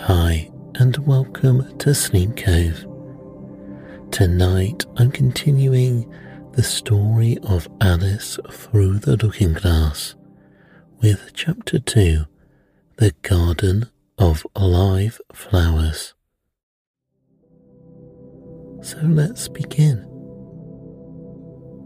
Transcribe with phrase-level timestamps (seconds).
[0.00, 2.86] Hi, and welcome to Sleep Cove.
[4.12, 6.08] Tonight I'm continuing
[6.52, 10.14] the story of Alice through the Looking Glass
[11.02, 12.24] with Chapter 2
[12.98, 16.14] The Garden of Live Flowers.
[18.82, 20.06] So let's begin.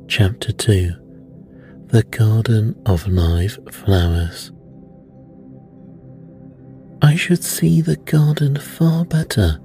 [0.09, 4.51] Chapter 2 The Garden of Live Flowers.
[7.03, 9.59] I should see the garden far better,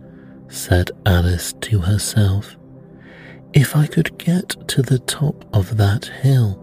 [0.48, 2.56] said Alice to herself,
[3.54, 6.62] if I could get to the top of that hill.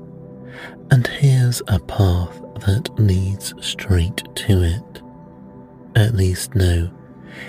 [0.90, 5.02] And here's a path that leads straight to it.
[5.94, 6.90] At least, no,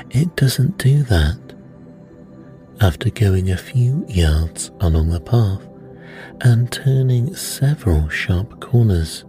[0.09, 1.39] it doesn't do that.
[2.81, 5.65] After going a few yards along the path
[6.41, 9.23] and turning several sharp corners,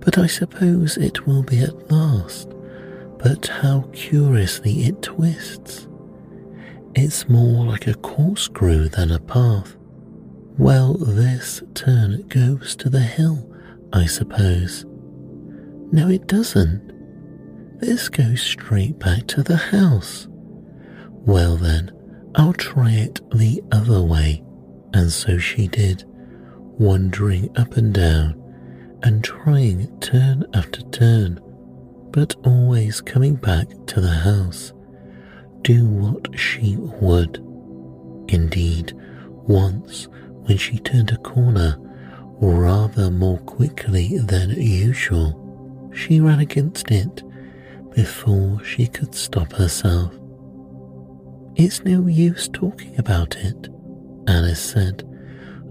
[0.00, 2.54] but I suppose it will be at last
[3.18, 5.88] but how curiously it twists.
[6.94, 9.76] It's more like a corkscrew than a path.
[10.56, 13.48] Well, this turn goes to the hill,
[13.92, 14.84] I suppose.
[15.92, 16.88] No, it doesn't.
[17.80, 20.26] This goes straight back to the house.
[21.10, 21.92] Well, then,
[22.34, 24.42] I'll try it the other way.
[24.94, 28.34] And so she did, wandering up and down
[29.02, 31.40] and trying turn after turn
[32.10, 34.72] but always coming back to the house,
[35.62, 37.36] do what she would.
[38.28, 38.92] Indeed,
[39.46, 40.08] once
[40.44, 41.76] when she turned a corner
[42.40, 47.22] rather more quickly than usual, she ran against it
[47.94, 50.12] before she could stop herself.
[51.56, 53.68] It's no use talking about it,
[54.28, 55.02] Alice said,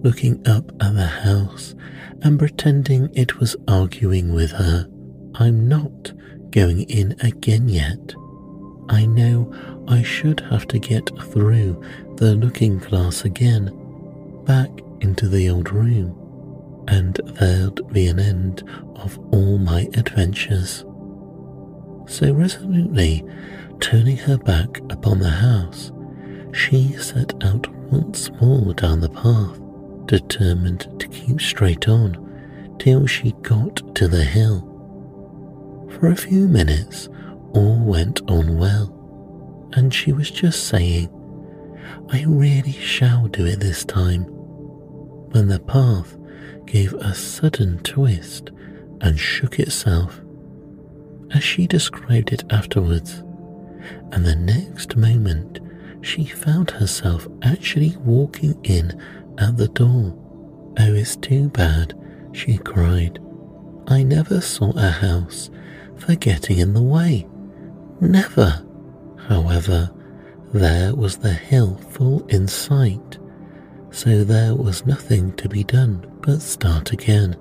[0.04, 1.76] looking up at the house
[2.24, 4.90] and pretending it was arguing with her.
[5.40, 6.14] I'm not
[6.50, 8.16] going in again yet.
[8.90, 9.54] I know
[9.88, 11.80] I should have to get through
[12.16, 13.72] the looking glass again,
[14.46, 14.72] back
[15.02, 16.16] into the old room,
[16.88, 18.64] and there'd be an end
[18.96, 20.80] of all my adventures.
[22.08, 23.24] So resolutely
[23.80, 25.92] turning her back upon the house,
[26.52, 29.60] she set out once more down the path,
[30.08, 34.77] determined to keep straight on till she got to the hill.
[35.92, 37.10] For a few minutes,
[37.54, 41.10] all went on well, and she was just saying,
[42.10, 44.24] I really shall do it this time,
[45.32, 46.16] when the path
[46.66, 48.52] gave a sudden twist
[49.02, 50.22] and shook itself,
[51.32, 53.24] as she described it afterwards,
[54.12, 55.60] and the next moment
[56.02, 59.02] she found herself actually walking in
[59.40, 60.16] at the door.
[60.80, 61.94] Oh, it's too bad,
[62.34, 63.20] she cried.
[63.88, 65.50] I never saw a house
[65.98, 67.28] for getting in the way.
[68.00, 68.64] Never.
[69.28, 69.92] However,
[70.54, 73.18] there was the hill full in sight,
[73.92, 77.36] so there was nothing to be done but start again.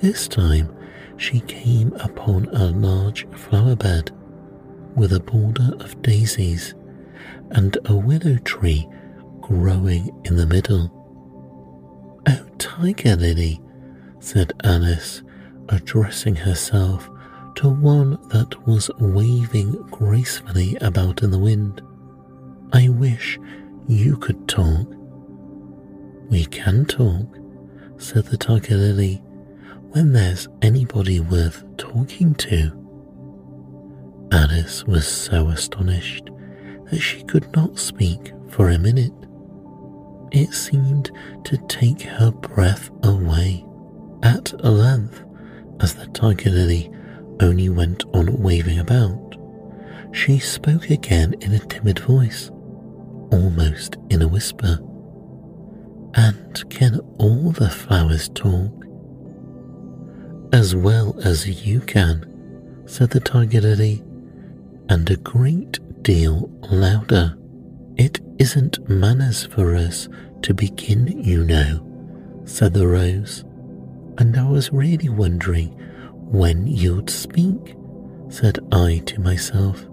[0.00, 0.74] This time
[1.16, 4.10] she came upon a large flower bed
[4.96, 6.74] with a border of daisies
[7.52, 8.88] and a willow tree
[9.40, 10.90] growing in the middle.
[12.28, 13.60] Oh, Tiger Lily,
[14.20, 15.22] said Alice,
[15.68, 17.08] addressing herself
[17.62, 21.80] to one that was waving gracefully about in the wind.
[22.72, 23.38] I wish
[23.86, 24.92] you could talk.
[26.28, 27.38] We can talk,
[27.98, 29.22] said the tiger lily,
[29.90, 32.72] when there's anybody worth talking to.
[34.32, 36.30] Alice was so astonished
[36.90, 39.14] that she could not speak for a minute.
[40.32, 41.12] It seemed
[41.44, 43.64] to take her breath away.
[44.24, 45.22] At length,
[45.78, 46.90] as the tiger lily
[47.42, 49.36] only went on waving about,
[50.12, 52.50] she spoke again in a timid voice,
[53.30, 54.78] almost in a whisper.
[56.14, 58.84] And can all the flowers talk?
[60.52, 64.02] As well as you can, said the tiger lily,
[64.88, 67.36] and a great deal louder.
[67.96, 70.08] It isn't manners for us
[70.42, 73.44] to begin, you know, said the rose,
[74.18, 75.78] and I was really wondering
[76.32, 77.76] when you'd speak,
[78.30, 79.86] said I to myself.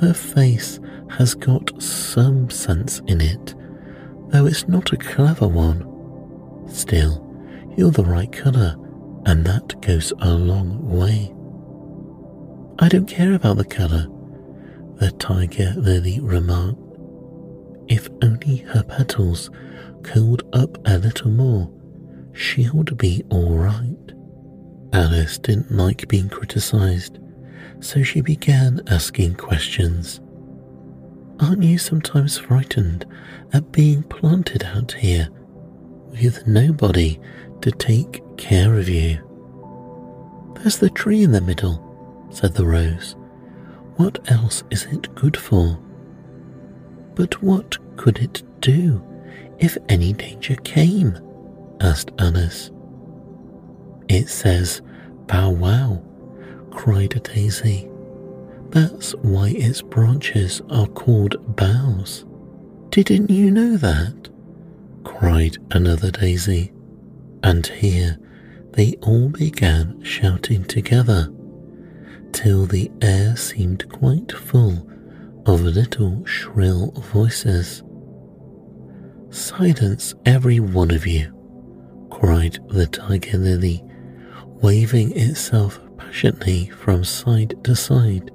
[0.00, 0.78] Her face
[1.10, 3.54] has got some sense in it,
[4.28, 5.90] though it's not a clever one.
[6.68, 7.20] Still,
[7.76, 8.76] you're the right colour,
[9.26, 11.34] and that goes a long way.
[12.78, 14.06] I don't care about the colour,
[15.00, 16.78] the tiger lily remarked.
[17.88, 19.50] If only her petals
[20.04, 21.70] cooled up a little more,
[22.32, 24.13] she'll be all right.
[24.94, 27.18] Alice didn't like being criticised,
[27.80, 30.20] so she began asking questions.
[31.40, 33.04] Aren't you sometimes frightened
[33.52, 35.28] at being planted out here
[36.12, 37.18] with nobody
[37.62, 39.18] to take care of you?
[40.60, 43.16] There's the tree in the middle, said the rose.
[43.96, 45.76] What else is it good for?
[47.16, 49.04] But what could it do
[49.58, 51.18] if any danger came?
[51.80, 52.70] asked Alice.
[54.08, 54.82] It says
[55.26, 56.02] bow wow,
[56.70, 57.88] cried a Daisy.
[58.70, 62.24] That's why its branches are called boughs.
[62.90, 64.28] Didn't you know that?
[65.04, 66.72] cried another daisy.
[67.42, 68.18] And here
[68.72, 71.32] they all began shouting together
[72.32, 74.90] till the air seemed quite full
[75.46, 77.82] of little shrill voices.
[79.30, 81.32] Silence, every one of you,
[82.10, 83.84] cried the tiger lily,
[84.64, 88.30] waving itself passionately from side to side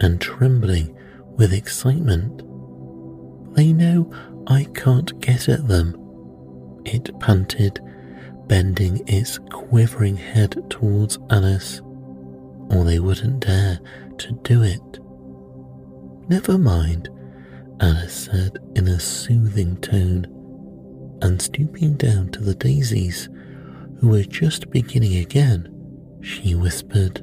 [0.00, 0.92] and trembling
[1.36, 2.38] with excitement.
[3.54, 4.12] They know
[4.48, 5.94] I can't get at them,
[6.84, 7.78] it panted,
[8.48, 11.80] bending its quivering head towards Alice,
[12.70, 13.78] or they wouldn't dare
[14.18, 14.98] to do it.
[16.28, 17.10] Never mind,
[17.78, 20.26] Alice said in a soothing tone,
[21.22, 23.28] and stooping down to the daisies,
[24.06, 25.70] were just beginning again,
[26.22, 27.20] she whispered,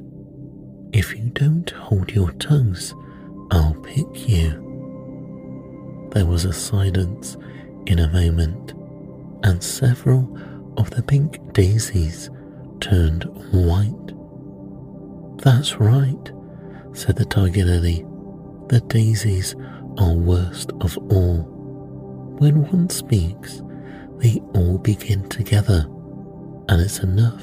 [0.92, 2.94] if you don't hold your tongues,
[3.50, 6.10] I'll pick you.
[6.12, 7.36] There was a silence
[7.86, 8.72] in a moment,
[9.44, 10.38] and several
[10.76, 12.30] of the pink daisies
[12.80, 14.12] turned white.
[15.42, 16.30] That's right,
[16.92, 18.04] said the tiger lily.
[18.68, 19.54] The daisies
[19.98, 21.48] are worst of all.
[22.38, 23.62] When one speaks,
[24.18, 25.86] they all begin together,
[26.68, 27.42] and it's enough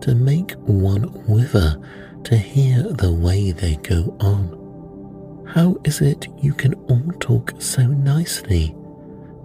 [0.00, 1.80] to make one wither
[2.24, 5.46] to hear the way they go on.
[5.54, 8.74] How is it you can all talk so nicely?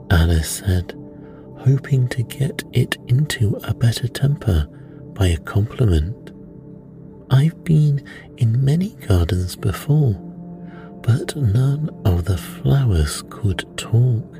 [0.10, 0.94] Alice said,
[1.60, 4.68] hoping to get it into a better temper
[5.14, 6.32] by a compliment.
[7.30, 8.04] I've been
[8.38, 10.14] in many gardens before,
[11.04, 14.38] but none of the flowers could talk.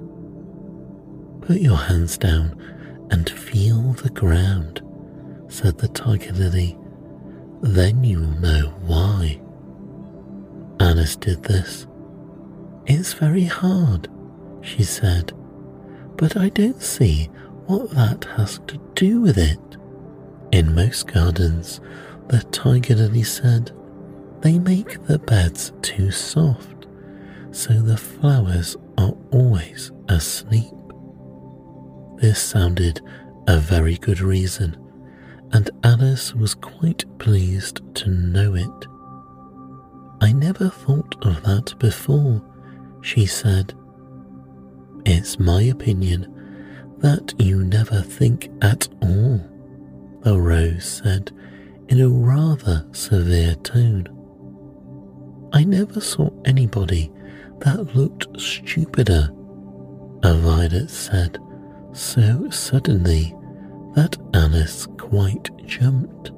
[1.42, 2.60] Put your hands down
[3.12, 4.82] and feel the ground,
[5.48, 6.78] said the tiger lily
[7.62, 9.40] then you'll know why.
[10.80, 11.86] Alice did this.
[12.88, 14.08] It's very hard,
[14.62, 15.32] she said,
[16.18, 17.26] but I don't see
[17.68, 19.60] what that has to do with it.
[20.52, 21.80] In most gardens,
[22.28, 23.72] the tiger lily said,
[24.42, 26.88] they make the beds too soft,
[27.52, 30.74] so the flowers are always asleep.
[32.22, 33.02] This sounded
[33.48, 34.78] a very good reason
[35.54, 38.88] and Alice was quite pleased to know it.
[40.22, 42.42] I never thought of that before,
[43.02, 43.74] she said.
[45.06, 46.28] It's my opinion
[47.00, 49.42] that you never think at all,
[50.22, 51.32] the rose said
[51.90, 54.08] in a rather severe tone.
[55.54, 57.12] I never saw anybody
[57.60, 59.30] that looked stupider,
[60.24, 61.40] a violet said
[61.94, 63.36] so suddenly
[63.96, 66.32] that Alice quite jumped,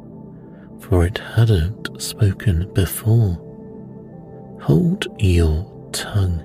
[0.79, 3.39] for it hadn't spoken before.
[4.61, 6.43] Hold your tongue,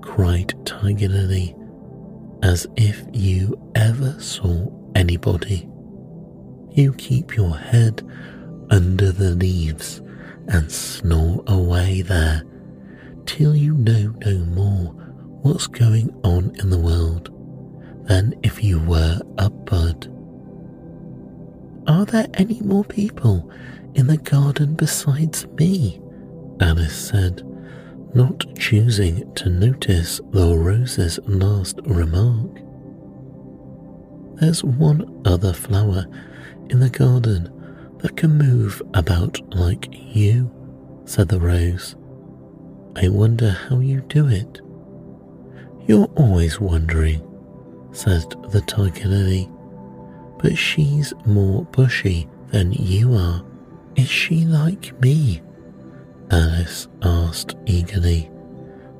[0.00, 1.54] cried Tiger Lily,
[2.42, 5.68] as if you ever saw anybody.
[6.70, 8.02] You keep your head
[8.70, 10.00] under the leaves
[10.48, 12.44] and snore away there
[13.26, 14.86] till you know no more
[15.42, 17.30] what's going on in the world
[18.10, 20.12] than if you were a bud.
[21.86, 23.48] Are there any more people
[23.94, 26.00] in the garden besides me?
[26.60, 27.42] Alice said,
[28.12, 32.50] not choosing to notice the rose's last remark.
[34.40, 36.04] There's one other flower
[36.68, 37.48] in the garden
[37.98, 40.50] that can move about like you,
[41.04, 41.94] said the rose.
[42.96, 44.60] I wonder how you do it.
[45.86, 47.24] You're always wondering,
[47.92, 49.50] said the tiger lily
[50.40, 53.44] but she's more bushy than you are.
[53.96, 55.42] Is she like me?
[56.30, 58.30] Alice asked eagerly,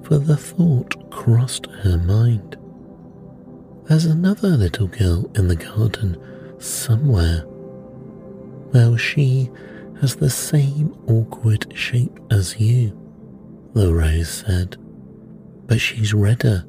[0.02, 2.56] for the thought crossed her mind.
[3.84, 6.18] There's another little girl in the garden
[6.58, 7.44] somewhere.
[8.72, 9.50] Well, she
[10.00, 12.96] has the same awkward shape as you,
[13.74, 14.76] the rose said,
[15.66, 16.66] but she's redder,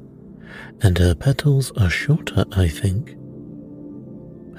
[0.82, 3.16] and her petals are shorter, I think.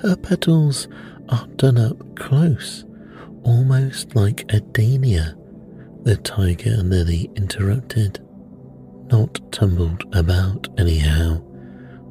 [0.02, 0.88] Her petals
[1.30, 2.86] are done up close,
[3.44, 5.36] almost like a dahlia,
[6.04, 8.20] the tiger lily interrupted.
[9.12, 11.42] Not tumbled about anyhow,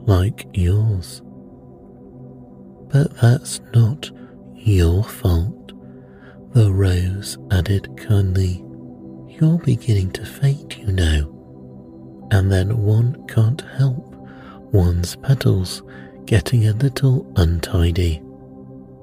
[0.06, 1.22] like yours.
[2.88, 4.10] But that's not
[4.54, 5.72] your fault,
[6.52, 8.64] the rose added kindly.
[9.28, 11.41] You're beginning to fade, you know,
[12.32, 14.16] and then one can't help
[14.72, 15.82] one's petals
[16.24, 18.22] getting a little untidy.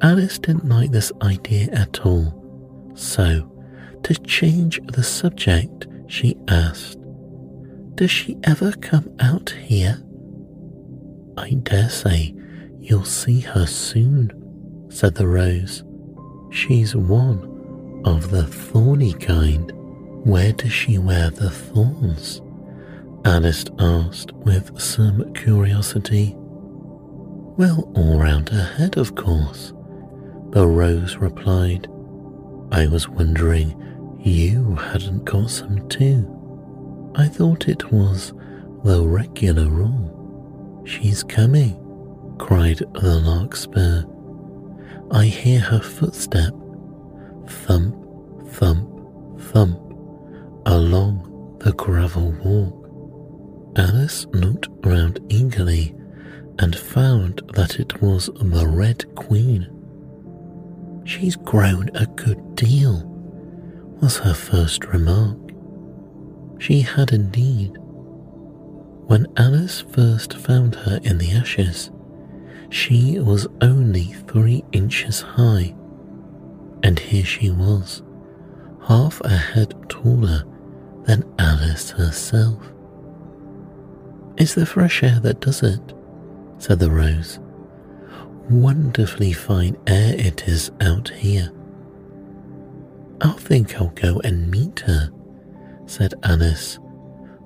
[0.01, 3.49] Alice didn't like this idea at all, so,
[4.01, 6.97] to change the subject, she asked,
[7.93, 10.01] Does she ever come out here?
[11.37, 12.33] I dare say
[12.79, 15.83] you'll see her soon, said the rose.
[16.49, 19.71] She's one of the thorny kind.
[20.25, 22.41] Where does she wear the thorns?
[23.25, 26.35] Alice asked with some curiosity.
[26.37, 29.73] Well, all round her head, of course,
[30.51, 31.87] the rose replied.
[32.71, 33.75] I was wondering
[34.21, 36.35] you hadn't got some too.
[37.15, 38.33] I thought it was
[38.83, 40.83] the regular rule.
[40.85, 41.75] She's coming,
[42.39, 44.03] cried the larkspur.
[45.11, 46.53] I hear her footstep,
[47.47, 47.95] thump,
[48.53, 48.87] thump,
[49.41, 49.77] thump,
[50.65, 52.78] along the gravel walk.
[53.75, 55.95] Alice looked round eagerly
[56.57, 59.67] and found that it was the Red Queen.
[61.05, 63.03] She's grown a good deal,
[64.01, 65.37] was her first remark.
[66.59, 67.77] She had indeed.
[69.07, 71.91] When Alice first found her in the ashes,
[72.69, 75.73] she was only three inches high,
[76.83, 78.03] and here she was,
[78.87, 80.43] half a head taller
[81.05, 82.71] than Alice herself.
[84.39, 85.81] It's the fresh air that does it,
[86.59, 87.39] said the rose.
[88.49, 91.51] Wonderfully fine air it is out here.
[93.19, 95.11] I think I'll go and meet her,
[95.87, 96.79] said Alice,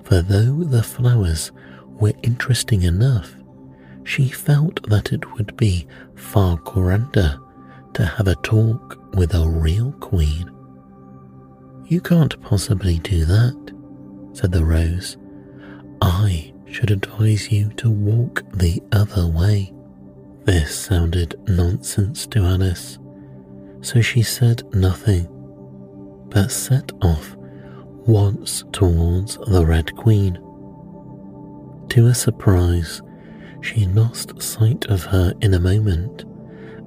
[0.04, 1.50] for though the flowers
[1.88, 3.34] were interesting enough,
[4.04, 7.40] she felt that it would be far grander
[7.94, 10.48] to have a talk with a real queen.
[11.86, 13.72] You can't possibly do that,
[14.32, 15.16] said the rose.
[16.00, 19.72] I should advise you to walk the other way.
[20.42, 22.98] This sounded nonsense to Alice,
[23.80, 25.28] so she said nothing,
[26.30, 27.36] but set off
[28.08, 30.34] once towards the Red Queen.
[31.90, 33.00] To her surprise,
[33.62, 36.24] she lost sight of her in a moment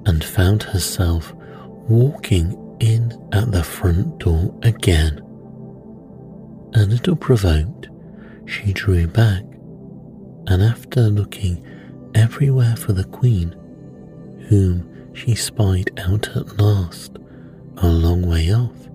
[0.04, 1.32] and found herself
[1.88, 5.18] walking in at the front door again.
[6.74, 7.88] A little provoked,
[8.44, 9.44] she drew back,
[10.48, 11.62] and after looking
[12.14, 13.50] everywhere for the Queen,
[14.48, 17.18] whom she spied out at last,
[17.78, 18.88] a long way off,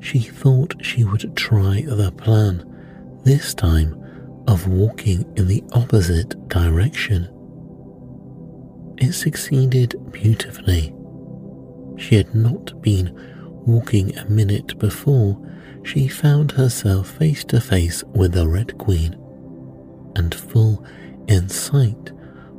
[0.00, 2.64] she thought she would try the plan,
[3.24, 3.98] this time
[4.46, 7.28] of walking in the opposite direction.
[8.98, 10.94] It succeeded beautifully.
[11.96, 13.12] She had not been
[13.66, 15.38] walking a minute before
[15.84, 19.16] she found herself face to face with the Red Queen,
[20.16, 20.84] and full
[21.28, 22.12] in sight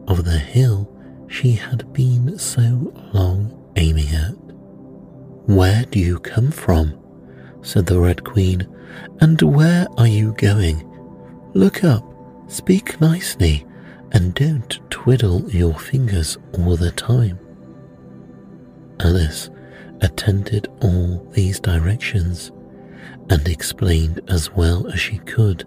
[0.07, 0.89] of the hill
[1.27, 4.35] she had been so long aiming at.
[5.45, 6.99] Where do you come from?
[7.61, 8.67] said the Red Queen,
[9.21, 10.89] and where are you going?
[11.53, 12.03] Look up,
[12.47, 13.65] speak nicely,
[14.11, 17.39] and don't twiddle your fingers all the time.
[18.99, 19.49] Alice
[20.01, 22.51] attended all these directions
[23.29, 25.65] and explained as well as she could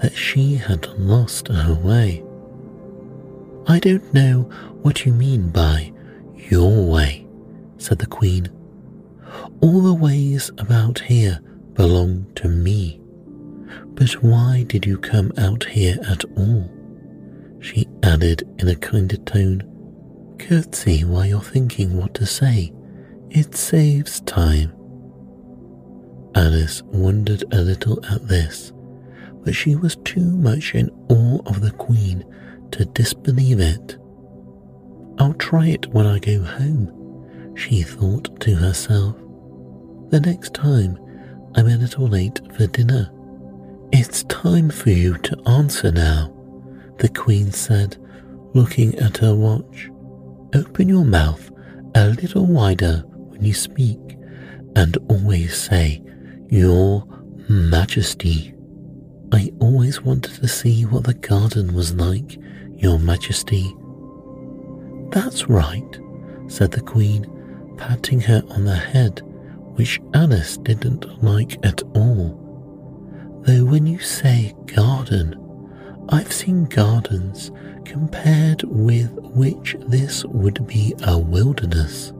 [0.00, 2.22] that she had lost her way.
[3.66, 4.42] I don't know
[4.82, 5.92] what you mean by
[6.34, 7.26] your way,
[7.76, 8.48] said the Queen.
[9.60, 11.40] All the ways about here
[11.74, 13.00] belong to me.
[13.94, 16.70] But why did you come out here at all?
[17.60, 19.64] She added in a kinder tone.
[20.38, 22.72] Curtsy while you're thinking what to say.
[23.30, 24.72] It saves time.
[26.34, 28.72] Alice wondered a little at this,
[29.48, 32.22] but she was too much in awe of the Queen
[32.70, 33.96] to disbelieve it.
[35.16, 39.16] I'll try it when I go home, she thought to herself.
[40.10, 40.98] The next time
[41.54, 43.10] I'm a little late for dinner.
[43.90, 46.30] It's time for you to answer now,
[46.98, 47.96] the Queen said,
[48.52, 49.88] looking at her watch.
[50.54, 51.50] Open your mouth
[51.94, 54.18] a little wider when you speak,
[54.76, 56.02] and always say,
[56.50, 57.02] Your
[57.48, 58.54] Majesty.
[59.68, 62.38] Always wanted to see what the garden was like,
[62.76, 63.76] Your Majesty.
[65.10, 66.00] That's right,
[66.46, 67.26] said the Queen,
[67.76, 69.20] patting her on the head
[69.76, 72.30] which Alice didn't like at all.
[73.42, 75.36] Though when you say garden,
[76.08, 77.50] I've seen gardens
[77.84, 82.14] compared with which this would be a wilderness.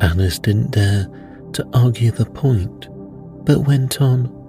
[0.00, 1.08] Alice didn't dare
[1.52, 2.86] to argue the point,
[3.44, 4.39] but went on.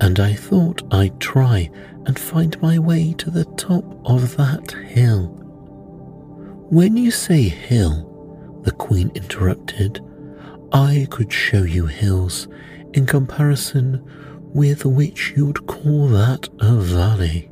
[0.00, 1.70] And I thought I'd try
[2.04, 5.26] and find my way to the top of that hill.
[6.70, 10.00] When you say hill, the Queen interrupted,
[10.72, 12.48] I could show you hills
[12.92, 14.02] in comparison
[14.52, 17.50] with which you'd call that a valley.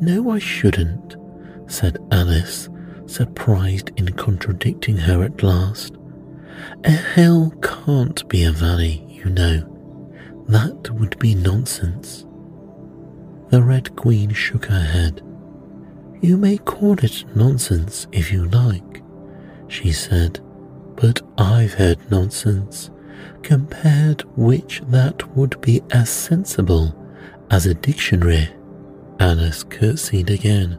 [0.00, 1.16] No, I shouldn't,
[1.66, 2.68] said Alice,
[3.06, 5.94] surprised in contradicting her at last.
[6.84, 9.71] A hill can't be a valley, you know.
[10.48, 12.26] That would be nonsense.
[13.50, 15.22] The Red Queen shook her head.
[16.20, 19.02] You may call it nonsense if you like,
[19.68, 20.40] she said,
[20.96, 22.90] but I've heard nonsense,
[23.42, 26.94] compared which that would be as sensible
[27.50, 28.48] as a dictionary.
[29.20, 30.78] Alice curtsied again,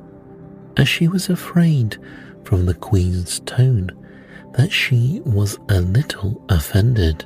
[0.77, 1.97] as she was afraid
[2.43, 3.89] from the Queen's tone
[4.53, 7.25] that she was a little offended,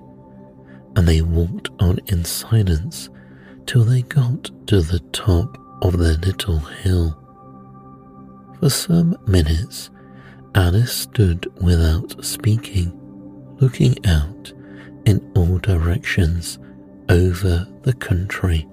[0.98, 3.10] and they walked on in silence
[3.68, 7.16] till they got to the top of the little hill.
[8.60, 9.92] For some minutes,
[10.56, 12.92] Alice stood without speaking,
[13.62, 14.52] looking out
[15.06, 16.58] in all directions
[17.10, 18.68] over the country.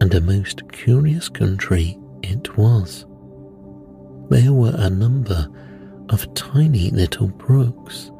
[0.00, 3.06] And a most curious country it was.
[4.28, 5.48] There were a number
[6.08, 8.10] of tiny little brooks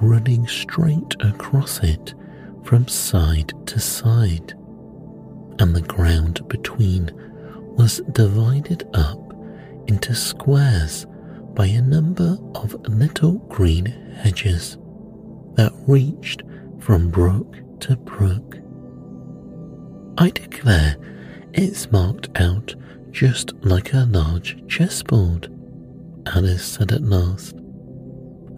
[0.00, 2.14] running straight across it
[2.64, 4.52] from side to side,
[5.58, 7.10] and the ground between
[7.76, 9.34] was divided up
[9.86, 11.06] into squares
[11.54, 14.78] by a number of little green hedges
[15.54, 16.42] that reached
[16.78, 18.56] from brook to brook.
[20.18, 20.96] I declare
[21.52, 22.74] it's marked out
[23.10, 25.48] just like a large chessboard,
[26.26, 27.56] Alice said at last.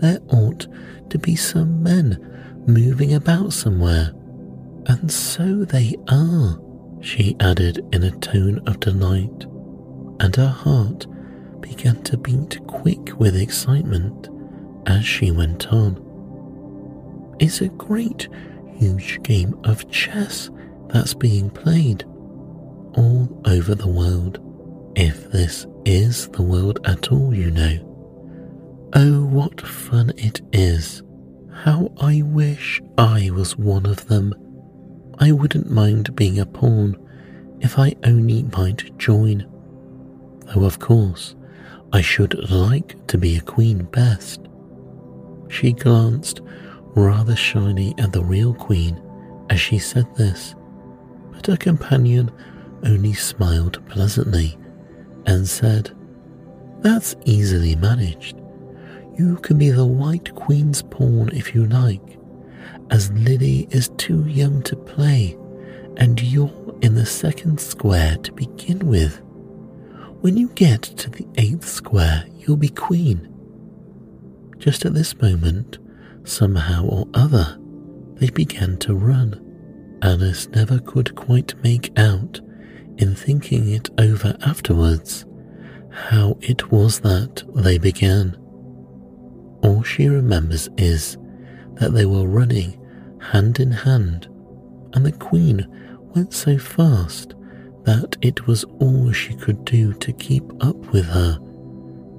[0.01, 0.67] There ought
[1.13, 2.17] to be some men
[2.67, 4.13] moving about somewhere,
[4.87, 6.59] and so they are,
[7.03, 9.45] she added in a tone of delight,
[10.21, 11.07] and her heart
[11.61, 14.31] began to beat quick with excitement
[14.87, 15.99] as she went on.
[17.39, 18.29] It's a great,
[18.79, 20.49] huge game of chess
[20.89, 22.05] that's being played
[22.95, 24.39] all over the world,
[24.97, 27.92] if this is the world at all, you know.
[28.95, 31.03] Oh, what fun it is!
[31.51, 34.35] How I wish I was one of them.
[35.19, 36.99] I wouldn't mind being a pawn
[37.61, 39.47] if I only might join.
[40.47, 41.35] Though, of course,
[41.95, 44.43] I should like to be a queen best.
[45.49, 46.43] She glanced
[46.95, 49.01] rather shyly at the real queen
[49.49, 50.55] as she said this,
[51.31, 52.31] but her companion
[52.85, 54.59] only smiled pleasantly
[55.25, 55.97] and said,
[56.81, 58.42] That's easily managed.
[59.17, 62.19] You can be the White Queen's pawn if you like,
[62.91, 65.37] as Lily is too young to play,
[65.99, 69.21] and you're in the second square to begin with.
[70.21, 73.29] When you get to the eighth square, you'll be queen.
[74.59, 75.79] Just at this moment,
[76.25, 77.59] somehow or other,
[78.15, 79.39] they began to run.
[80.01, 82.41] Alice never could quite make out,
[82.99, 85.27] in thinking it over afterwards,
[85.91, 88.37] how it was that they began.
[89.63, 91.17] All she remembers is
[91.75, 92.79] that they were running
[93.21, 94.29] hand in hand,
[94.93, 95.67] and the Queen
[96.15, 97.35] went so fast
[97.85, 101.39] that it was all she could do to keep up with her,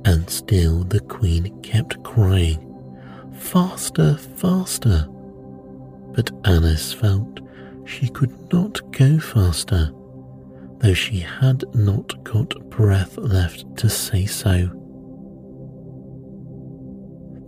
[0.05, 2.69] and still the Queen kept crying,
[3.37, 5.07] Faster, faster!
[6.13, 7.39] But Alice felt
[7.85, 9.91] she could not go faster,
[10.79, 14.82] though she had not got breath left to say so.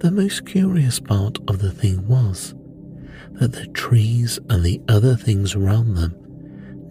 [0.05, 2.53] The most curious part of the thing was
[3.31, 6.13] that the trees and the other things round them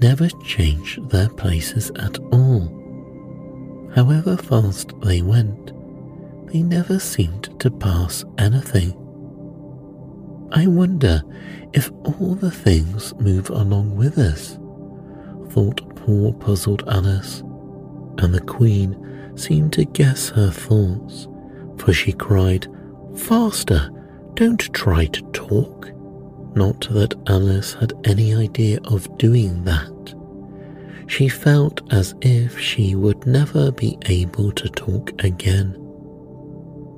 [0.01, 3.93] never changed their places at all.
[3.95, 5.73] However fast they went,
[6.49, 8.91] they never seemed to pass anything.
[10.51, 11.23] I wonder
[11.73, 14.59] if all the things move along with us,
[15.53, 17.43] thought poor puzzled Alice,
[18.19, 21.29] and the Queen seemed to guess her thoughts,
[21.77, 22.67] for she cried,
[23.17, 23.91] Faster!
[24.35, 25.91] Don't try to talk.
[26.57, 30.15] Not that Alice had any idea of doing that.
[31.07, 35.75] She felt as if she would never be able to talk again.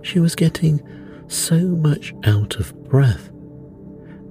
[0.02, 0.81] She was getting
[1.29, 3.29] so much out of breath.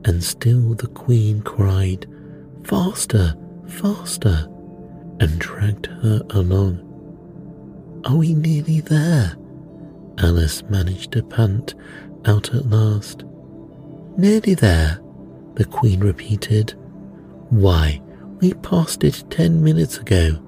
[0.05, 2.07] And still the Queen cried,
[2.63, 3.35] Faster,
[3.67, 4.47] faster,
[5.19, 6.81] and dragged her along.
[8.05, 9.35] Are we nearly there?
[10.19, 11.75] Alice managed to pant
[12.25, 13.23] out at last.
[14.17, 14.99] Nearly there,
[15.55, 16.73] the Queen repeated.
[17.49, 18.01] Why,
[18.39, 20.41] we passed it ten minutes ago.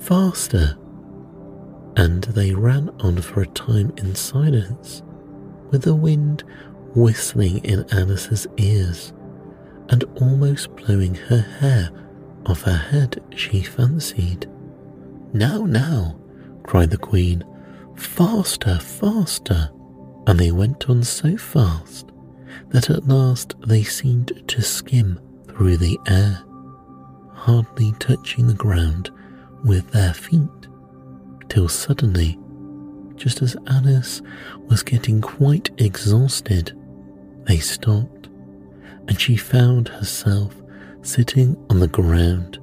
[0.00, 0.76] Faster.
[1.96, 5.02] And they ran on for a time in silence,
[5.70, 6.44] with the wind
[6.94, 9.12] whistling in Alice's ears
[9.88, 11.90] and almost blowing her hair
[12.46, 14.48] off her head, she fancied.
[15.32, 16.18] Now, now,
[16.62, 17.44] cried the Queen,
[17.96, 19.70] faster, faster.
[20.26, 22.10] And they went on so fast
[22.70, 26.42] that at last they seemed to skim through the air,
[27.32, 29.10] hardly touching the ground
[29.64, 30.48] with their feet,
[31.48, 32.38] till suddenly,
[33.14, 34.20] just as Alice
[34.68, 36.76] was getting quite exhausted,
[37.44, 38.26] they stopped,
[39.08, 40.54] and she found herself
[41.02, 42.58] sitting on the ground,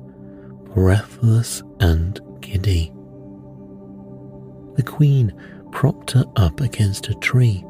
[0.74, 2.93] breathless and giddy.
[4.75, 5.33] The Queen
[5.71, 7.63] propped her up against a tree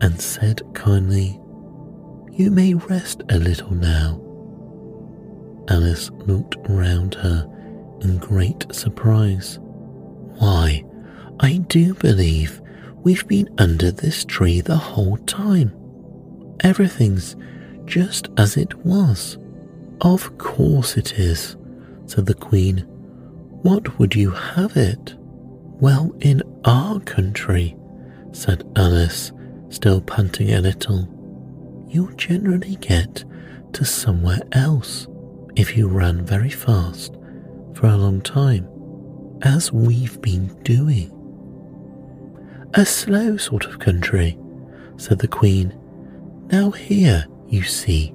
[0.00, 1.40] and said kindly,
[2.32, 4.22] You may rest a little now.
[5.68, 7.48] Alice looked round her
[8.02, 9.58] in great surprise.
[10.38, 10.84] Why,
[11.40, 12.60] I do believe
[12.96, 15.72] we've been under this tree the whole time.
[16.60, 17.36] Everything's
[17.84, 19.38] just as it was.
[20.00, 21.56] Of course it is,
[22.06, 22.80] said the Queen.
[23.62, 25.14] What would you have it?
[25.78, 27.76] Well, in our country,
[28.32, 29.32] said Alice,
[29.68, 31.06] still panting a little,
[31.86, 33.24] you generally get
[33.74, 35.06] to somewhere else
[35.54, 37.14] if you ran very fast
[37.74, 38.66] for a long time,
[39.42, 41.12] as we've been doing.
[42.72, 44.38] A slow sort of country,
[44.96, 45.78] said the Queen.
[46.50, 48.14] Now, here, you see,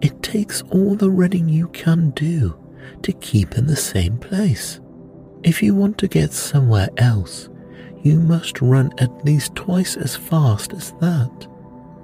[0.00, 2.58] it takes all the running you can do
[3.02, 4.80] to keep in the same place.
[5.44, 7.48] If you want to get somewhere else,
[8.02, 11.48] you must run at least twice as fast as that.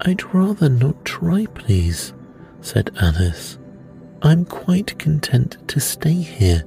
[0.03, 2.13] I'd rather not try, please,
[2.61, 3.59] said Alice.
[4.23, 6.65] I'm quite content to stay here.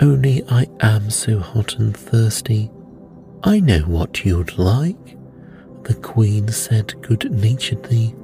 [0.00, 2.70] Only I am so hot and thirsty.
[3.42, 5.16] I know what you'd like,
[5.82, 8.14] the Queen said good naturedly,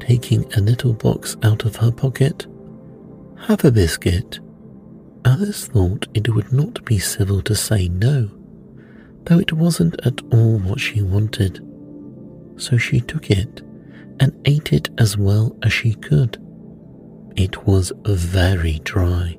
[0.00, 2.46] taking a little box out of her pocket.
[3.46, 4.40] Have a biscuit.
[5.24, 8.28] Alice thought it would not be civil to say no,
[9.24, 11.64] though it wasn't at all what she wanted.
[12.56, 13.60] So she took it
[14.18, 16.38] and ate it as well as she could.
[17.36, 19.38] It was very dry,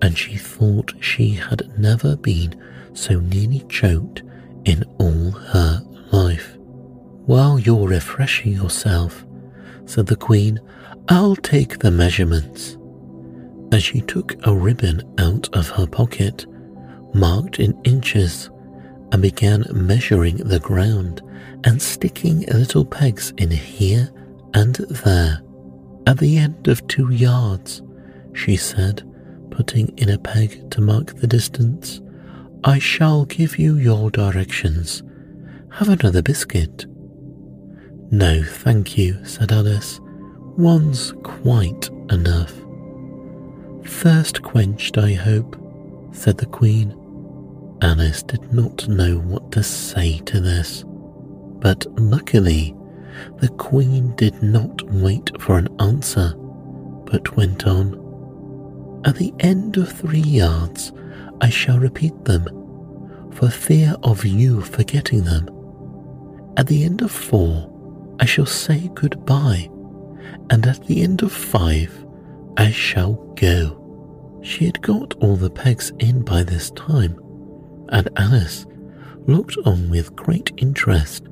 [0.00, 2.60] and she thought she had never been
[2.94, 4.22] so nearly choked
[4.64, 6.56] in all her life.
[7.26, 9.24] While you're refreshing yourself,
[9.84, 10.58] said the Queen,
[11.08, 12.75] I'll take the measurements
[13.72, 16.46] as she took a ribbon out of her pocket,
[17.14, 18.50] marked in inches,
[19.12, 21.22] and began measuring the ground
[21.64, 24.10] and sticking little pegs in here
[24.54, 24.74] and
[25.04, 25.40] there.
[26.06, 27.82] At the end of two yards,
[28.34, 29.02] she said,
[29.50, 32.00] putting in a peg to mark the distance,
[32.64, 35.02] I shall give you your directions.
[35.72, 36.86] Have another biscuit.
[38.10, 40.00] No, thank you, said Alice.
[40.56, 42.52] One's quite enough.
[43.86, 45.56] Thirst quenched, I hope,
[46.12, 46.94] said the Queen.
[47.82, 50.84] Alice did not know what to say to this,
[51.60, 52.74] but luckily
[53.38, 56.34] the Queen did not wait for an answer,
[57.04, 57.94] but went on.
[59.04, 60.92] At the end of three yards,
[61.40, 62.44] I shall repeat them,
[63.32, 65.48] for fear of you forgetting them.
[66.56, 67.70] At the end of four,
[68.18, 69.70] I shall say goodbye,
[70.50, 72.05] and at the end of five,
[72.56, 74.40] I shall go.
[74.42, 77.18] She had got all the pegs in by this time,
[77.90, 78.64] and Alice
[79.26, 81.24] looked on with great interest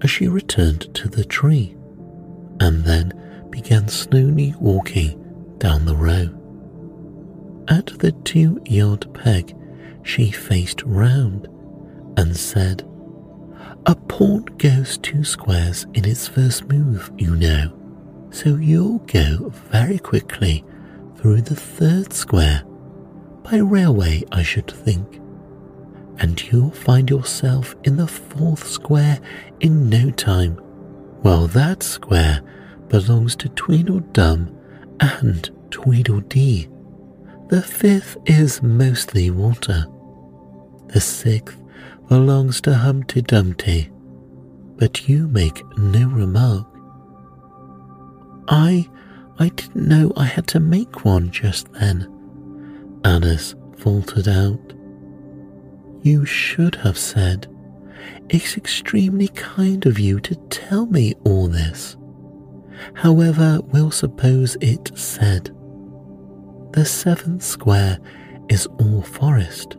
[0.00, 1.76] as she returned to the tree,
[2.60, 3.12] and then
[3.50, 6.28] began slowly walking down the row.
[7.68, 9.54] At the two yard peg,
[10.04, 11.48] she faced round
[12.16, 12.82] and said,
[13.86, 17.81] A pawn goes two squares in its first move, you know
[18.32, 20.64] so you'll go very quickly
[21.16, 22.64] through the third square,
[23.44, 25.20] by railway, I should think,
[26.18, 29.20] and you'll find yourself in the fourth square
[29.60, 30.60] in no time.
[31.22, 32.42] Well, that square
[32.88, 34.58] belongs to Tweedledum
[34.98, 36.68] and Tweedledee.
[37.48, 39.86] The fifth is mostly water.
[40.88, 41.62] The sixth
[42.08, 43.92] belongs to Humpty Dumpty
[44.82, 46.66] but you make no remark.
[48.48, 48.88] I.
[49.38, 52.08] I didn't know I had to make one just then,
[53.04, 54.72] Alice faltered out.
[56.02, 57.48] You should have said,
[58.28, 61.96] It's extremely kind of you to tell me all this.
[62.94, 65.54] However, we'll suppose it said.
[66.72, 67.98] The seventh square
[68.48, 69.76] is all forest.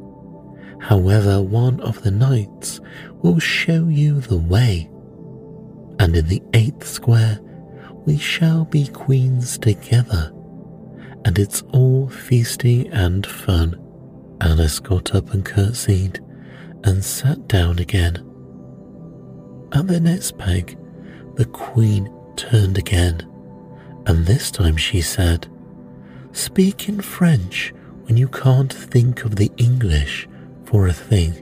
[0.80, 2.82] However, one of the knights
[3.22, 4.90] will show you the way.
[6.00, 7.40] And in the eighth square,
[8.06, 10.32] we shall be queens together.
[11.26, 13.80] And it's all feasting and fun.
[14.42, 16.20] Alice got up and curtsied
[16.84, 18.18] and sat down again.
[19.72, 20.78] At the next peg,
[21.36, 23.22] the queen turned again,
[24.06, 25.48] and this time she said,
[26.34, 30.28] Speak in French when you can't think of the English
[30.66, 31.34] for a thing.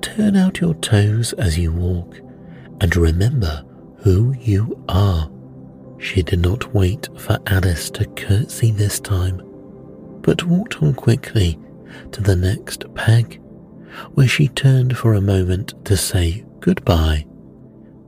[0.00, 2.20] Turn out your toes as you walk,
[2.80, 3.64] and remember
[3.98, 5.28] who you are.
[5.98, 9.42] She did not wait for Alice to curtsy this time,
[10.22, 11.58] but walked on quickly
[12.12, 13.40] to the next peg,
[14.14, 17.26] where she turned for a moment to say goodbye,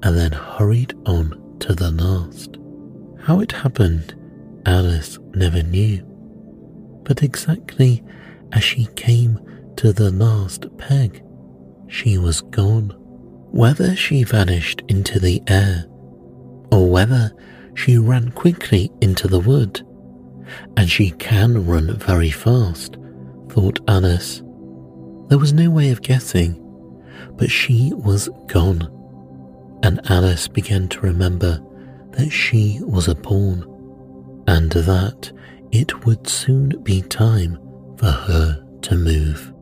[0.03, 2.57] and then hurried on to the last.
[3.23, 4.15] How it happened,
[4.67, 6.03] Alice never knew,
[7.05, 8.03] but exactly
[8.53, 9.39] as she came
[9.77, 11.23] to the last peg,
[11.89, 12.95] she was gone.
[13.53, 15.87] Whether she vanished into the air,
[16.71, 17.33] or whether
[17.81, 19.81] she ran quickly into the wood,
[20.77, 22.97] and she can run very fast,
[23.49, 24.43] thought Alice.
[25.29, 26.57] There was no way of guessing,
[27.37, 28.89] but she was gone
[29.83, 31.61] and Alice began to remember
[32.13, 33.65] that she was a pawn
[34.47, 35.33] and that
[35.73, 37.59] it would soon be time
[37.97, 39.53] for her to move.